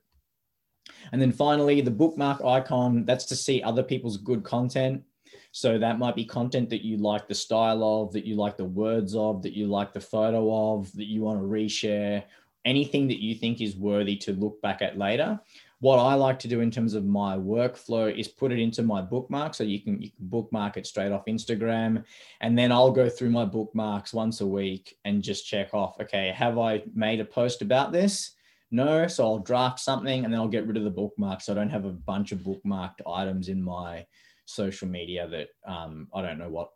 [1.11, 5.03] And then finally, the bookmark icon, that's to see other people's good content.
[5.51, 8.65] So that might be content that you like the style of, that you like the
[8.65, 12.23] words of, that you like the photo of, that you want to reshare,
[12.65, 15.39] anything that you think is worthy to look back at later.
[15.81, 19.01] what I like to do in terms of my workflow is put it into my
[19.01, 19.53] bookmark.
[19.53, 22.03] So you can, you can bookmark it straight off Instagram.
[22.41, 26.33] And then I'll go through my bookmarks once a week and just check off, okay,
[26.35, 28.31] have I made a post about this?
[28.71, 29.07] No.
[29.07, 31.39] So I'll draft something and then I'll get rid of the bookmark.
[31.41, 34.05] So I don't have a bunch of bookmarked items in my
[34.49, 36.71] social media that um, I don't know what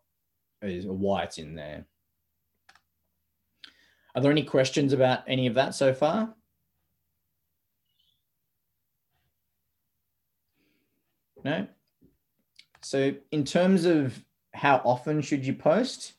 [0.61, 1.85] is or why it's in there.
[4.15, 6.35] Are there any questions about any of that so far?
[11.43, 11.67] No.
[12.83, 16.13] So in terms of how often should you post?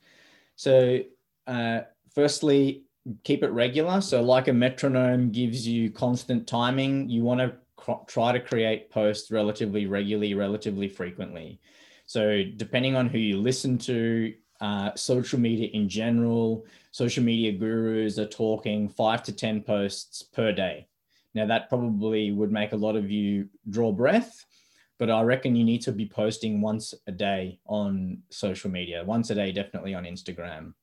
[0.56, 1.00] So
[1.46, 1.82] uh,
[2.14, 2.84] firstly,
[3.22, 4.00] keep it regular.
[4.00, 7.54] So like a metronome gives you constant timing, you want to
[8.06, 11.60] try to create posts relatively regularly, relatively frequently.
[12.06, 18.18] So depending on who you listen to, uh, social media in general, social media gurus
[18.18, 20.86] are talking five to 10 posts per day.
[21.34, 24.44] Now that probably would make a lot of you draw breath
[24.98, 29.30] but I reckon you need to be posting once a day on social media, once
[29.30, 30.74] a day, definitely on Instagram.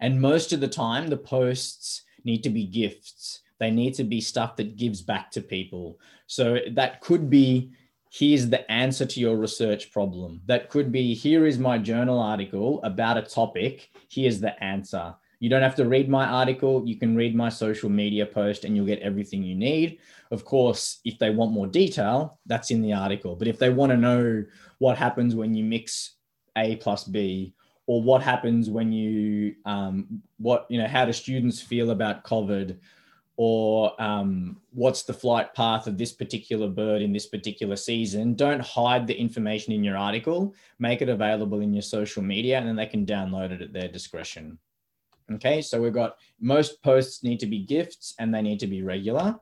[0.00, 3.42] And most of the time, the posts need to be gifts.
[3.58, 5.98] They need to be stuff that gives back to people.
[6.26, 7.72] So that could be
[8.10, 10.40] here's the answer to your research problem.
[10.46, 13.90] That could be here is my journal article about a topic.
[14.10, 15.14] Here's the answer.
[15.38, 16.82] You don't have to read my article.
[16.86, 19.98] You can read my social media post and you'll get everything you need.
[20.30, 23.36] Of course, if they want more detail, that's in the article.
[23.36, 24.44] But if they want to know
[24.78, 26.14] what happens when you mix
[26.56, 27.54] A plus B,
[27.86, 32.78] or what happens when you, um, what, you know, how do students feel about COVID,
[33.36, 38.60] or um, what's the flight path of this particular bird in this particular season, don't
[38.60, 40.54] hide the information in your article.
[40.78, 43.88] Make it available in your social media, and then they can download it at their
[43.88, 44.58] discretion.
[45.32, 48.82] Okay, so we've got most posts need to be gifts and they need to be
[48.82, 49.36] regular.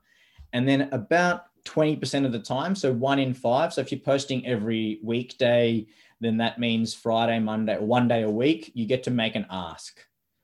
[0.54, 3.72] And then about 20% of the time, so one in five.
[3.72, 5.86] So if you're posting every weekday,
[6.20, 10.00] then that means Friday, Monday, one day a week, you get to make an ask.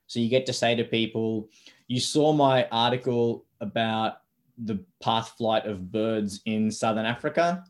[0.08, 1.48] So you get to say to people,
[1.90, 4.18] you saw my article about
[4.56, 7.64] the path flight of birds in Southern Africa.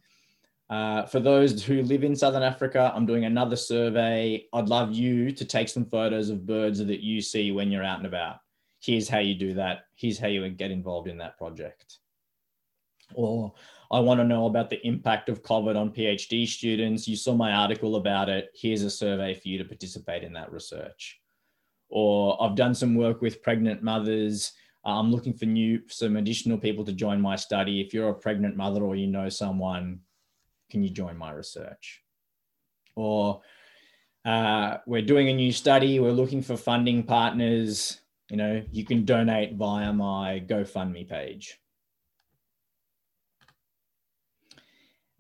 [0.69, 4.45] Uh, for those who live in Southern Africa, I'm doing another survey.
[4.53, 7.97] I'd love you to take some photos of birds that you see when you're out
[7.97, 8.41] and about.
[8.83, 9.87] Here's how you do that.
[9.95, 11.97] Here's how you get involved in that project.
[13.15, 13.55] Or
[13.91, 17.09] I want to know about the impact of COVID on PhD students.
[17.09, 18.51] You saw my article about it.
[18.55, 21.20] Here's a survey for you to participate in that research.
[21.91, 24.53] Or I've done some work with pregnant mothers.
[24.85, 27.81] I'm looking for new, some additional people to join my study.
[27.81, 30.01] If you're a pregnant mother or you know someone,
[30.71, 32.03] can you join my research?
[32.95, 33.43] Or
[34.25, 38.01] uh, we're doing a new study, we're looking for funding partners.
[38.31, 41.59] You know, you can donate via my GoFundMe page.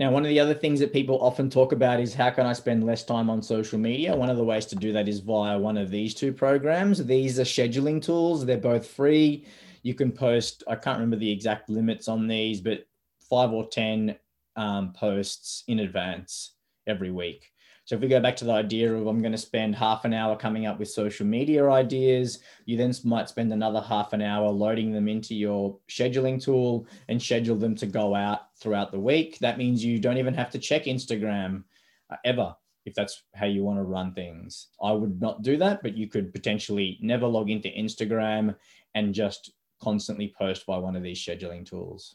[0.00, 2.54] Now, one of the other things that people often talk about is how can I
[2.54, 4.16] spend less time on social media?
[4.16, 7.04] One of the ways to do that is via one of these two programs.
[7.04, 9.44] These are scheduling tools, they're both free.
[9.82, 12.86] You can post, I can't remember the exact limits on these, but
[13.28, 14.16] five or 10
[14.56, 16.54] um, posts in advance
[16.86, 17.49] every week.
[17.90, 20.14] So if we go back to the idea of I'm going to spend half an
[20.14, 24.48] hour coming up with social media ideas, you then might spend another half an hour
[24.48, 29.40] loading them into your scheduling tool and schedule them to go out throughout the week.
[29.40, 31.64] That means you don't even have to check Instagram
[32.10, 32.54] uh, ever
[32.86, 34.68] if that's how you want to run things.
[34.80, 38.54] I would not do that, but you could potentially never log into Instagram
[38.94, 39.50] and just
[39.82, 42.14] constantly post by one of these scheduling tools.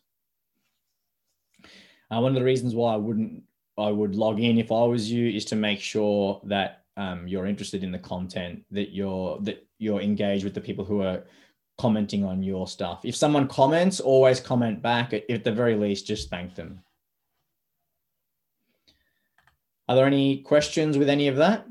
[2.10, 3.44] Uh, one of the reasons why I wouldn't,
[3.78, 7.46] I would log in if I was you, is to make sure that um, you're
[7.46, 11.24] interested in the content, that you're that you're engaged with the people who are
[11.78, 13.02] commenting on your stuff.
[13.04, 15.14] If someone comments, always comment back.
[15.14, 16.82] At, the very least, just thank them.
[19.90, 21.68] Are there any questions with any of that?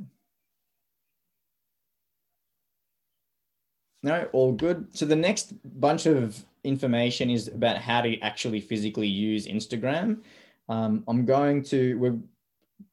[4.02, 4.94] No, all good.
[4.94, 10.18] So the next bunch of information is about how to actually physically use Instagram.
[10.68, 12.22] Um, I'm going to we'll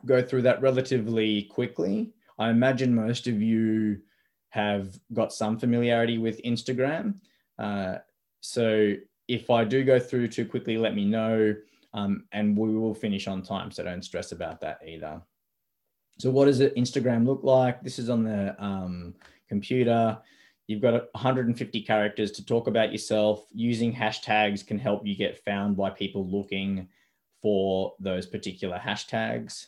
[0.05, 2.11] go through that relatively quickly.
[2.39, 3.99] I imagine most of you
[4.49, 7.15] have got some familiarity with Instagram.
[7.57, 7.97] Uh,
[8.41, 8.95] so
[9.28, 11.55] if I do go through too quickly, let me know
[11.93, 13.72] um, and we will finish on time.
[13.72, 15.22] So don't stress about that either.
[16.19, 17.82] So what does Instagram look like?
[17.82, 19.15] This is on the um,
[19.47, 20.17] computer.
[20.67, 23.45] You've got 150 characters to talk about yourself.
[23.53, 26.88] Using hashtags can help you get found by people looking
[27.41, 29.67] for those particular hashtags.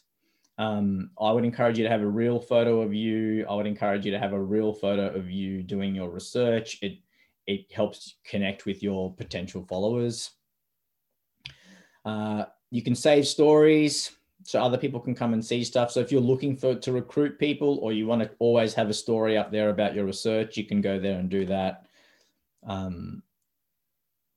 [0.57, 3.45] Um, I would encourage you to have a real photo of you.
[3.49, 6.77] I would encourage you to have a real photo of you doing your research.
[6.81, 6.99] It,
[7.47, 10.31] it helps connect with your potential followers.
[12.05, 14.11] Uh, you can save stories
[14.43, 15.91] so other people can come and see stuff.
[15.91, 18.93] So if you're looking for to recruit people or you want to always have a
[18.93, 21.85] story up there about your research, you can go there and do that.
[22.67, 23.23] Um,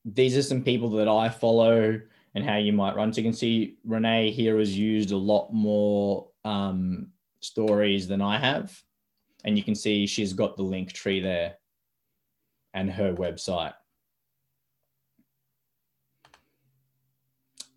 [0.04, 2.00] these are some people that I follow
[2.36, 3.10] and how you might run.
[3.10, 7.06] So you can see Renee here has used a lot more um,
[7.40, 8.78] stories than I have.
[9.44, 11.54] And you can see she's got the Linktree there
[12.74, 13.72] and her website.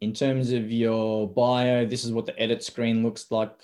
[0.02, 3.58] In terms of your bio, this is what the edit screen looks like.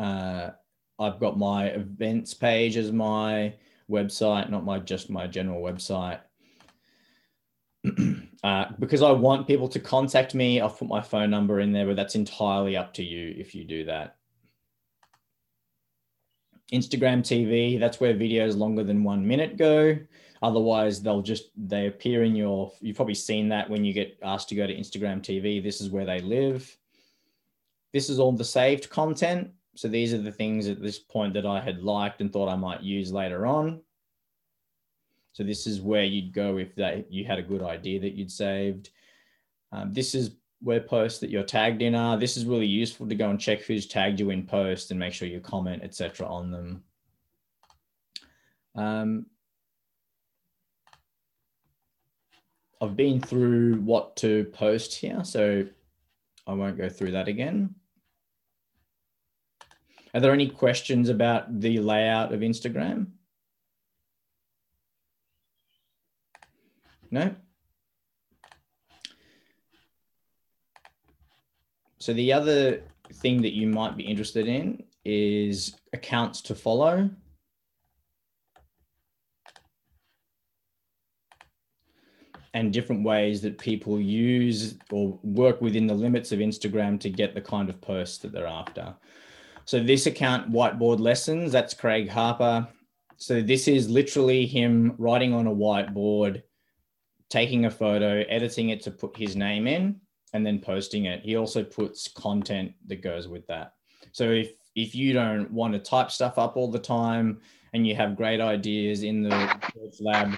[0.00, 0.50] Uh,
[0.98, 3.54] I've got my events page as my
[3.88, 6.18] website, not my just my general website.
[8.42, 11.86] uh, because I want people to contact me, I've put my phone number in there,
[11.86, 14.16] but that's entirely up to you if you do that.
[16.72, 19.96] Instagram TV, that's where videos longer than one minute go.
[20.42, 22.72] Otherwise, they'll just they appear in your.
[22.80, 25.62] You've probably seen that when you get asked to go to Instagram TV.
[25.62, 26.76] This is where they live.
[27.92, 29.50] This is all the saved content.
[29.76, 32.56] So these are the things at this point that I had liked and thought I
[32.56, 33.82] might use later on.
[35.32, 36.72] So this is where you'd go if
[37.08, 38.90] you had a good idea that you'd saved.
[39.72, 42.16] Um, this is where posts that you're tagged in are.
[42.16, 45.14] This is really useful to go and check who's tagged you in post and make
[45.14, 46.26] sure you comment, etc.
[46.26, 46.84] on them.
[48.74, 49.26] Um,
[52.80, 55.64] I've been through what to post here, so
[56.46, 57.74] I won't go through that again.
[60.14, 63.06] Are there any questions about the layout of Instagram?
[67.12, 67.32] No?
[71.98, 72.82] So the other
[73.12, 77.10] thing that you might be interested in is accounts to follow.
[82.54, 87.34] and different ways that people use or work within the limits of Instagram to get
[87.34, 88.94] the kind of posts that they're after.
[89.64, 92.68] So this account, Whiteboard Lessons, that's Craig Harper.
[93.16, 96.42] So this is literally him writing on a whiteboard,
[97.32, 99.98] taking a photo, editing it to put his name in,
[100.34, 101.24] and then posting it.
[101.24, 103.72] He also puts content that goes with that.
[104.12, 107.40] So if if you don't want to type stuff up all the time
[107.72, 109.60] and you have great ideas in the
[110.00, 110.36] lab,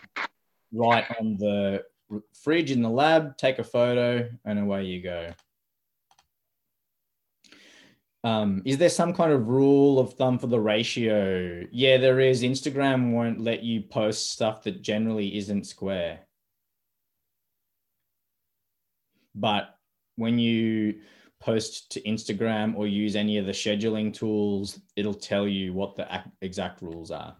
[0.72, 1.82] write on the
[2.32, 5.30] fridge in the lab, take a photo, and away you go.
[8.22, 11.64] Um, is there some kind of rule of thumb for the ratio?
[11.70, 12.42] Yeah, there is.
[12.42, 16.20] Instagram won't let you post stuff that generally isn't square.
[19.34, 19.78] But
[20.16, 21.00] when you
[21.40, 26.06] post to Instagram or use any of the scheduling tools, it'll tell you what the
[26.40, 27.36] exact rules are.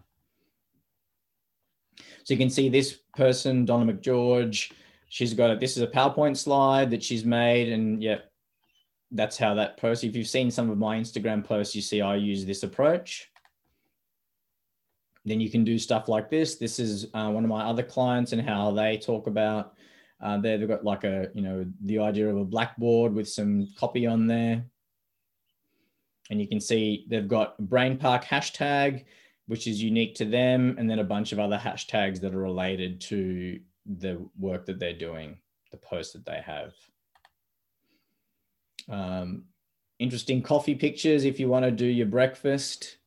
[1.97, 4.71] So you can see this person, Donna McGeorge,
[5.09, 5.59] she's got it.
[5.59, 7.71] This is a PowerPoint slide that she's made.
[7.71, 8.17] And yeah,
[9.11, 10.03] that's how that post.
[10.03, 13.29] If you've seen some of my Instagram posts, you see I use this approach.
[15.23, 16.55] Then you can do stuff like this.
[16.55, 19.74] This is uh, one of my other clients and how they talk about
[20.25, 20.57] uh, there.
[20.57, 24.27] They've got like a, you know, the idea of a blackboard with some copy on
[24.27, 24.65] there.
[26.29, 29.05] And you can see they've got Brain Park hashtag
[29.47, 32.99] which is unique to them, and then a bunch of other hashtags that are related
[32.99, 35.37] to the work that they're doing,
[35.71, 36.73] the posts that they have.
[38.89, 39.43] Um,
[39.99, 42.97] interesting coffee pictures if you want to do your breakfast.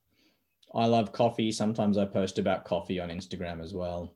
[0.75, 1.51] I love coffee.
[1.51, 4.14] Sometimes I post about coffee on Instagram as well.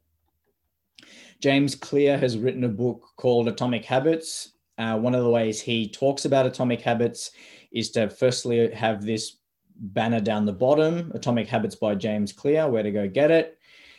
[1.43, 4.53] James Clear has written a book called Atomic Habits.
[4.79, 7.33] Uh, one of the ways he talks about atomic habits
[7.73, 9.39] is to firstly have this
[9.77, 13.59] banner down the bottom, Atomic Habits by James Clear, where to go get it.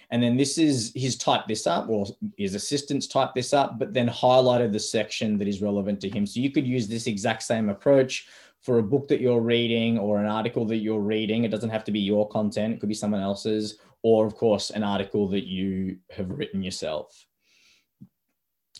[0.09, 2.05] And then this is, he's typed this up, or
[2.37, 6.25] his assistants typed this up, but then highlighted the section that is relevant to him.
[6.25, 8.25] So you could use this exact same approach
[8.61, 11.43] for a book that you're reading or an article that you're reading.
[11.43, 14.69] It doesn't have to be your content, it could be someone else's, or of course,
[14.69, 17.25] an article that you have written yourself.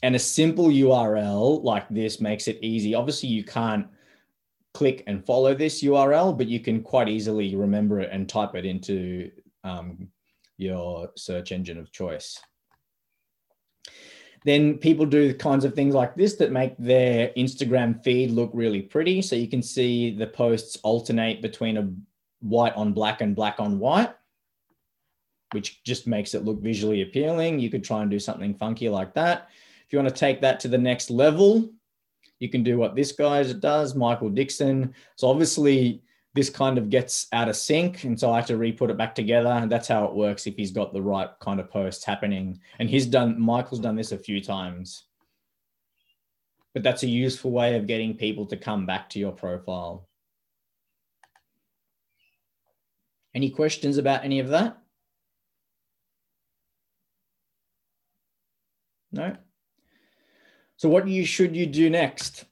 [0.04, 2.94] And a simple URL like this makes it easy.
[2.94, 3.88] Obviously, you can't
[4.74, 8.66] click and follow this URL, but you can quite easily remember it and type it
[8.66, 9.32] into
[9.64, 10.10] um,
[10.58, 12.38] your search engine of choice.
[14.44, 18.82] Then people do kinds of things like this that make their Instagram feed look really
[18.82, 19.22] pretty.
[19.22, 21.90] So you can see the posts alternate between a
[22.42, 24.14] white on black and black on white,
[25.54, 27.60] which just makes it look visually appealing.
[27.60, 29.48] You could try and do something funky like that.
[29.94, 31.70] If you want to take that to the next level,
[32.40, 34.96] you can do what this guy does, Michael Dixon.
[35.18, 36.02] So obviously
[36.34, 38.04] this kind of gets out of sync.
[38.04, 39.52] And so I have to re-put it back together.
[39.52, 42.60] And that's how it works if he's got the right kind of posts happening.
[42.80, 45.04] And he's done, Michael's done this a few times.
[46.74, 50.08] but that's a useful way of getting people to come back to your profile.
[53.36, 54.78] Any questions about any of that?
[59.12, 59.38] No.
[60.84, 62.44] So what you should you do next?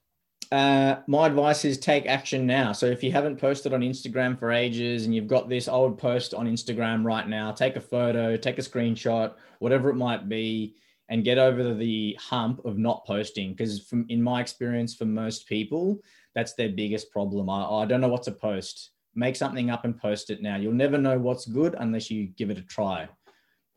[0.54, 2.72] Uh, my advice is take action now.
[2.72, 6.34] So if you haven't posted on Instagram for ages and you've got this old post
[6.34, 10.76] on Instagram right now, take a photo, take a screenshot, whatever it might be,
[11.10, 13.52] and get over the hump of not posting.
[13.52, 16.00] Because in my experience, for most people,
[16.34, 17.50] that's their biggest problem.
[17.50, 18.92] I, I don't know what to post.
[19.14, 20.56] Make something up and post it now.
[20.56, 23.10] You'll never know what's good unless you give it a try.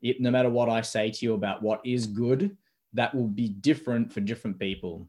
[0.01, 2.57] It, no matter what I say to you about what is good,
[2.95, 5.09] that will be different for different people.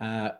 [0.00, 0.30] Uh,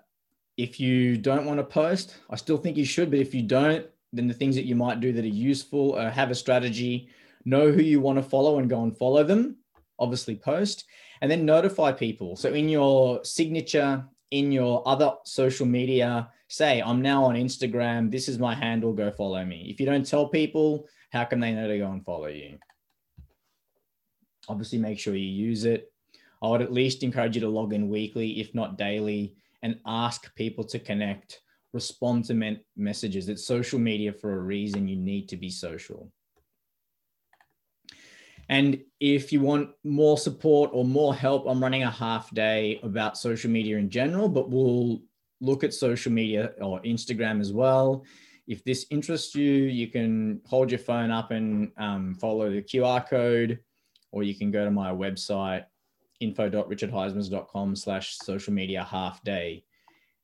[0.57, 3.87] if you don't want to post, I still think you should, but if you don't,
[4.13, 7.09] then the things that you might do that are useful, uh, have a strategy,
[7.45, 9.57] know who you want to follow and go and follow them,
[9.99, 10.85] obviously post,
[11.21, 12.37] and then notify people.
[12.37, 18.29] So in your signature, in your other social media, say, I'm now on Instagram, this
[18.29, 19.67] is my handle, go follow me.
[19.69, 22.59] If you don't tell people, how can they know to go and follow you?
[24.49, 25.93] Obviously, make sure you use it.
[26.43, 30.35] I would at least encourage you to log in weekly, if not daily, and ask
[30.35, 31.41] people to connect,
[31.73, 33.29] respond to men- messages.
[33.29, 34.89] It's social media for a reason.
[34.89, 36.13] You need to be social.
[38.49, 43.19] And if you want more support or more help, I'm running a half day about
[43.19, 45.01] social media in general, but we'll
[45.41, 48.05] look at social media or Instagram as well.
[48.47, 53.09] If this interests you, you can hold your phone up and um, follow the QR
[53.09, 53.59] code,
[54.13, 55.65] or you can go to my website,
[56.21, 59.65] info.richardhuysmans.com slash social media half day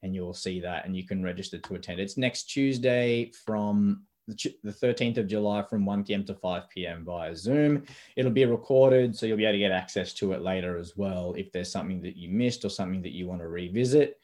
[0.03, 2.01] and you'll see that and you can register to attend.
[2.01, 4.35] It's next Tuesday from the
[4.67, 6.25] 13th of July from 1 p.m.
[6.25, 7.05] to 5 p.m.
[7.05, 7.85] via Zoom.
[8.17, 11.35] It'll be recorded, so you'll be able to get access to it later as well
[11.37, 14.21] if there's something that you missed or something that you want to revisit.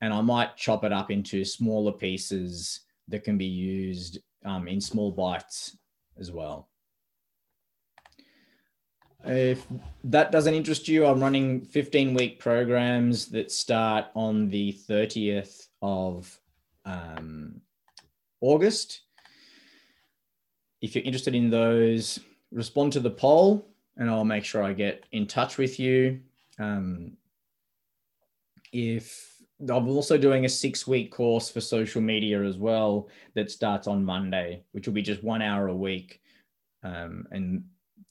[0.00, 4.80] And I might chop it up into smaller pieces that can be used um, in
[4.80, 5.76] small bites
[6.18, 6.68] as well.
[9.24, 9.66] If
[10.04, 16.38] that doesn't interest you, I'm running 15 week programs that start on the 30th of
[16.84, 17.60] um,
[18.40, 19.00] August.
[20.80, 22.20] If you're interested in those,
[22.52, 23.66] respond to the poll
[23.96, 26.20] and I'll make sure I get in touch with you.
[26.58, 27.16] Um,
[28.72, 33.88] if I'm also doing a six week course for social media as well that starts
[33.88, 36.20] on Monday, which will be just one hour a week.
[36.84, 37.64] Um, and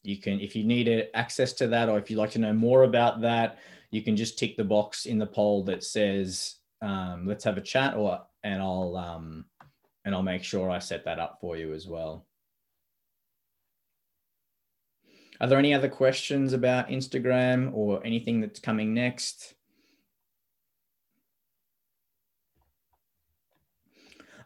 [0.08, 2.84] you can if you need access to that or if you'd like to know more
[2.84, 3.60] about that
[3.92, 7.62] you can just tick the box in the poll that says um, let's have a
[7.62, 9.46] chat or and i'll um,
[10.06, 12.26] and i'll make sure i set that up for you as well.
[15.40, 19.56] Are there any other questions about instagram or anything that's coming next?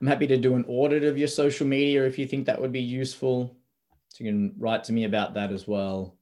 [0.02, 2.72] I'm happy to do an audit of your social media if you think that would
[2.72, 3.56] be useful
[4.22, 6.16] you can write to me about that as well.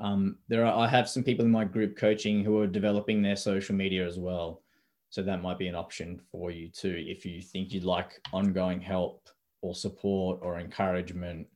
[0.00, 3.36] Um, there are, I have some people in my group coaching who are developing their
[3.36, 4.62] social media as well.
[5.10, 8.80] So that might be an option for you too, if you think you'd like ongoing
[8.80, 9.28] help
[9.60, 11.46] or support or encouragement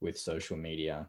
[0.00, 1.08] with social media.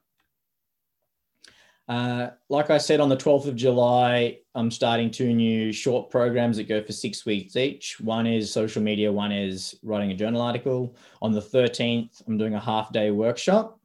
[1.89, 6.55] Uh, like I said, on the 12th of July, I'm starting two new short programs
[6.57, 7.99] that go for six weeks each.
[7.99, 10.95] One is social media, one is writing a journal article.
[11.21, 13.79] On the 13th, I'm doing a half day workshop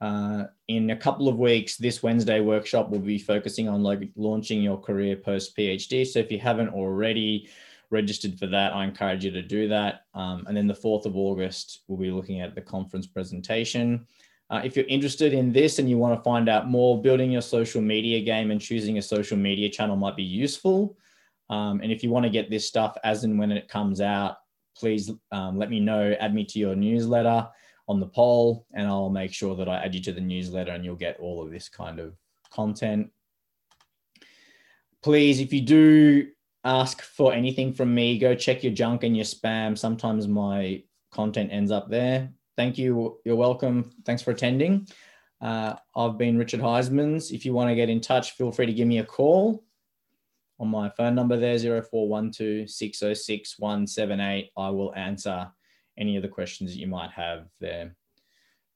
[0.00, 4.62] uh, in a couple of weeks, this Wednesday workshop will be focusing on like launching
[4.62, 6.06] your career post PhD.
[6.06, 7.48] So if you haven't already
[7.90, 10.04] registered for that, I encourage you to do that.
[10.14, 14.06] Um, and then the 4th of August, we'll be looking at the conference presentation.
[14.50, 17.42] Uh, if you're interested in this and you want to find out more, building your
[17.42, 20.96] social media game and choosing a social media channel might be useful.
[21.50, 24.36] Um, and if you want to get this stuff as and when it comes out,
[24.76, 27.48] please um, let me know, add me to your newsletter
[27.88, 30.84] on the poll and I'll make sure that I add you to the newsletter and
[30.84, 32.14] you'll get all of this kind of
[32.52, 33.10] content.
[35.02, 36.28] Please, if you do
[36.64, 39.76] ask for anything from me, go check your junk and your spam.
[39.76, 42.30] Sometimes my content ends up there.
[42.56, 43.18] Thank you.
[43.24, 43.90] You're welcome.
[44.04, 44.86] Thanks for attending.
[45.40, 47.30] Uh, I've been Richard Huysmans.
[47.30, 49.64] If you want to get in touch, feel free to give me a call
[50.58, 54.50] on my phone number there, 0412 606 178.
[54.56, 55.48] I will answer
[55.98, 57.94] any of the questions that you might have there.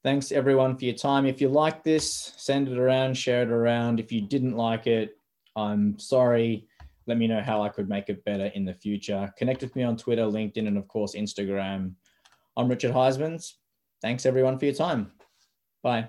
[0.03, 1.27] Thanks everyone for your time.
[1.27, 4.01] If you like this, send it around, share it around.
[4.01, 5.17] If you didn't like it,
[5.55, 6.67] I'm sorry.
[7.07, 9.33] Let me know how I could make it better in the future.
[9.39, 11.93] Connect with me on Twitter, LinkedIn, and of course, Instagram.
[12.57, 13.53] I'm Richard Huysmans.
[14.01, 15.13] Thanks everyone for your time.
[15.83, 16.09] Bye.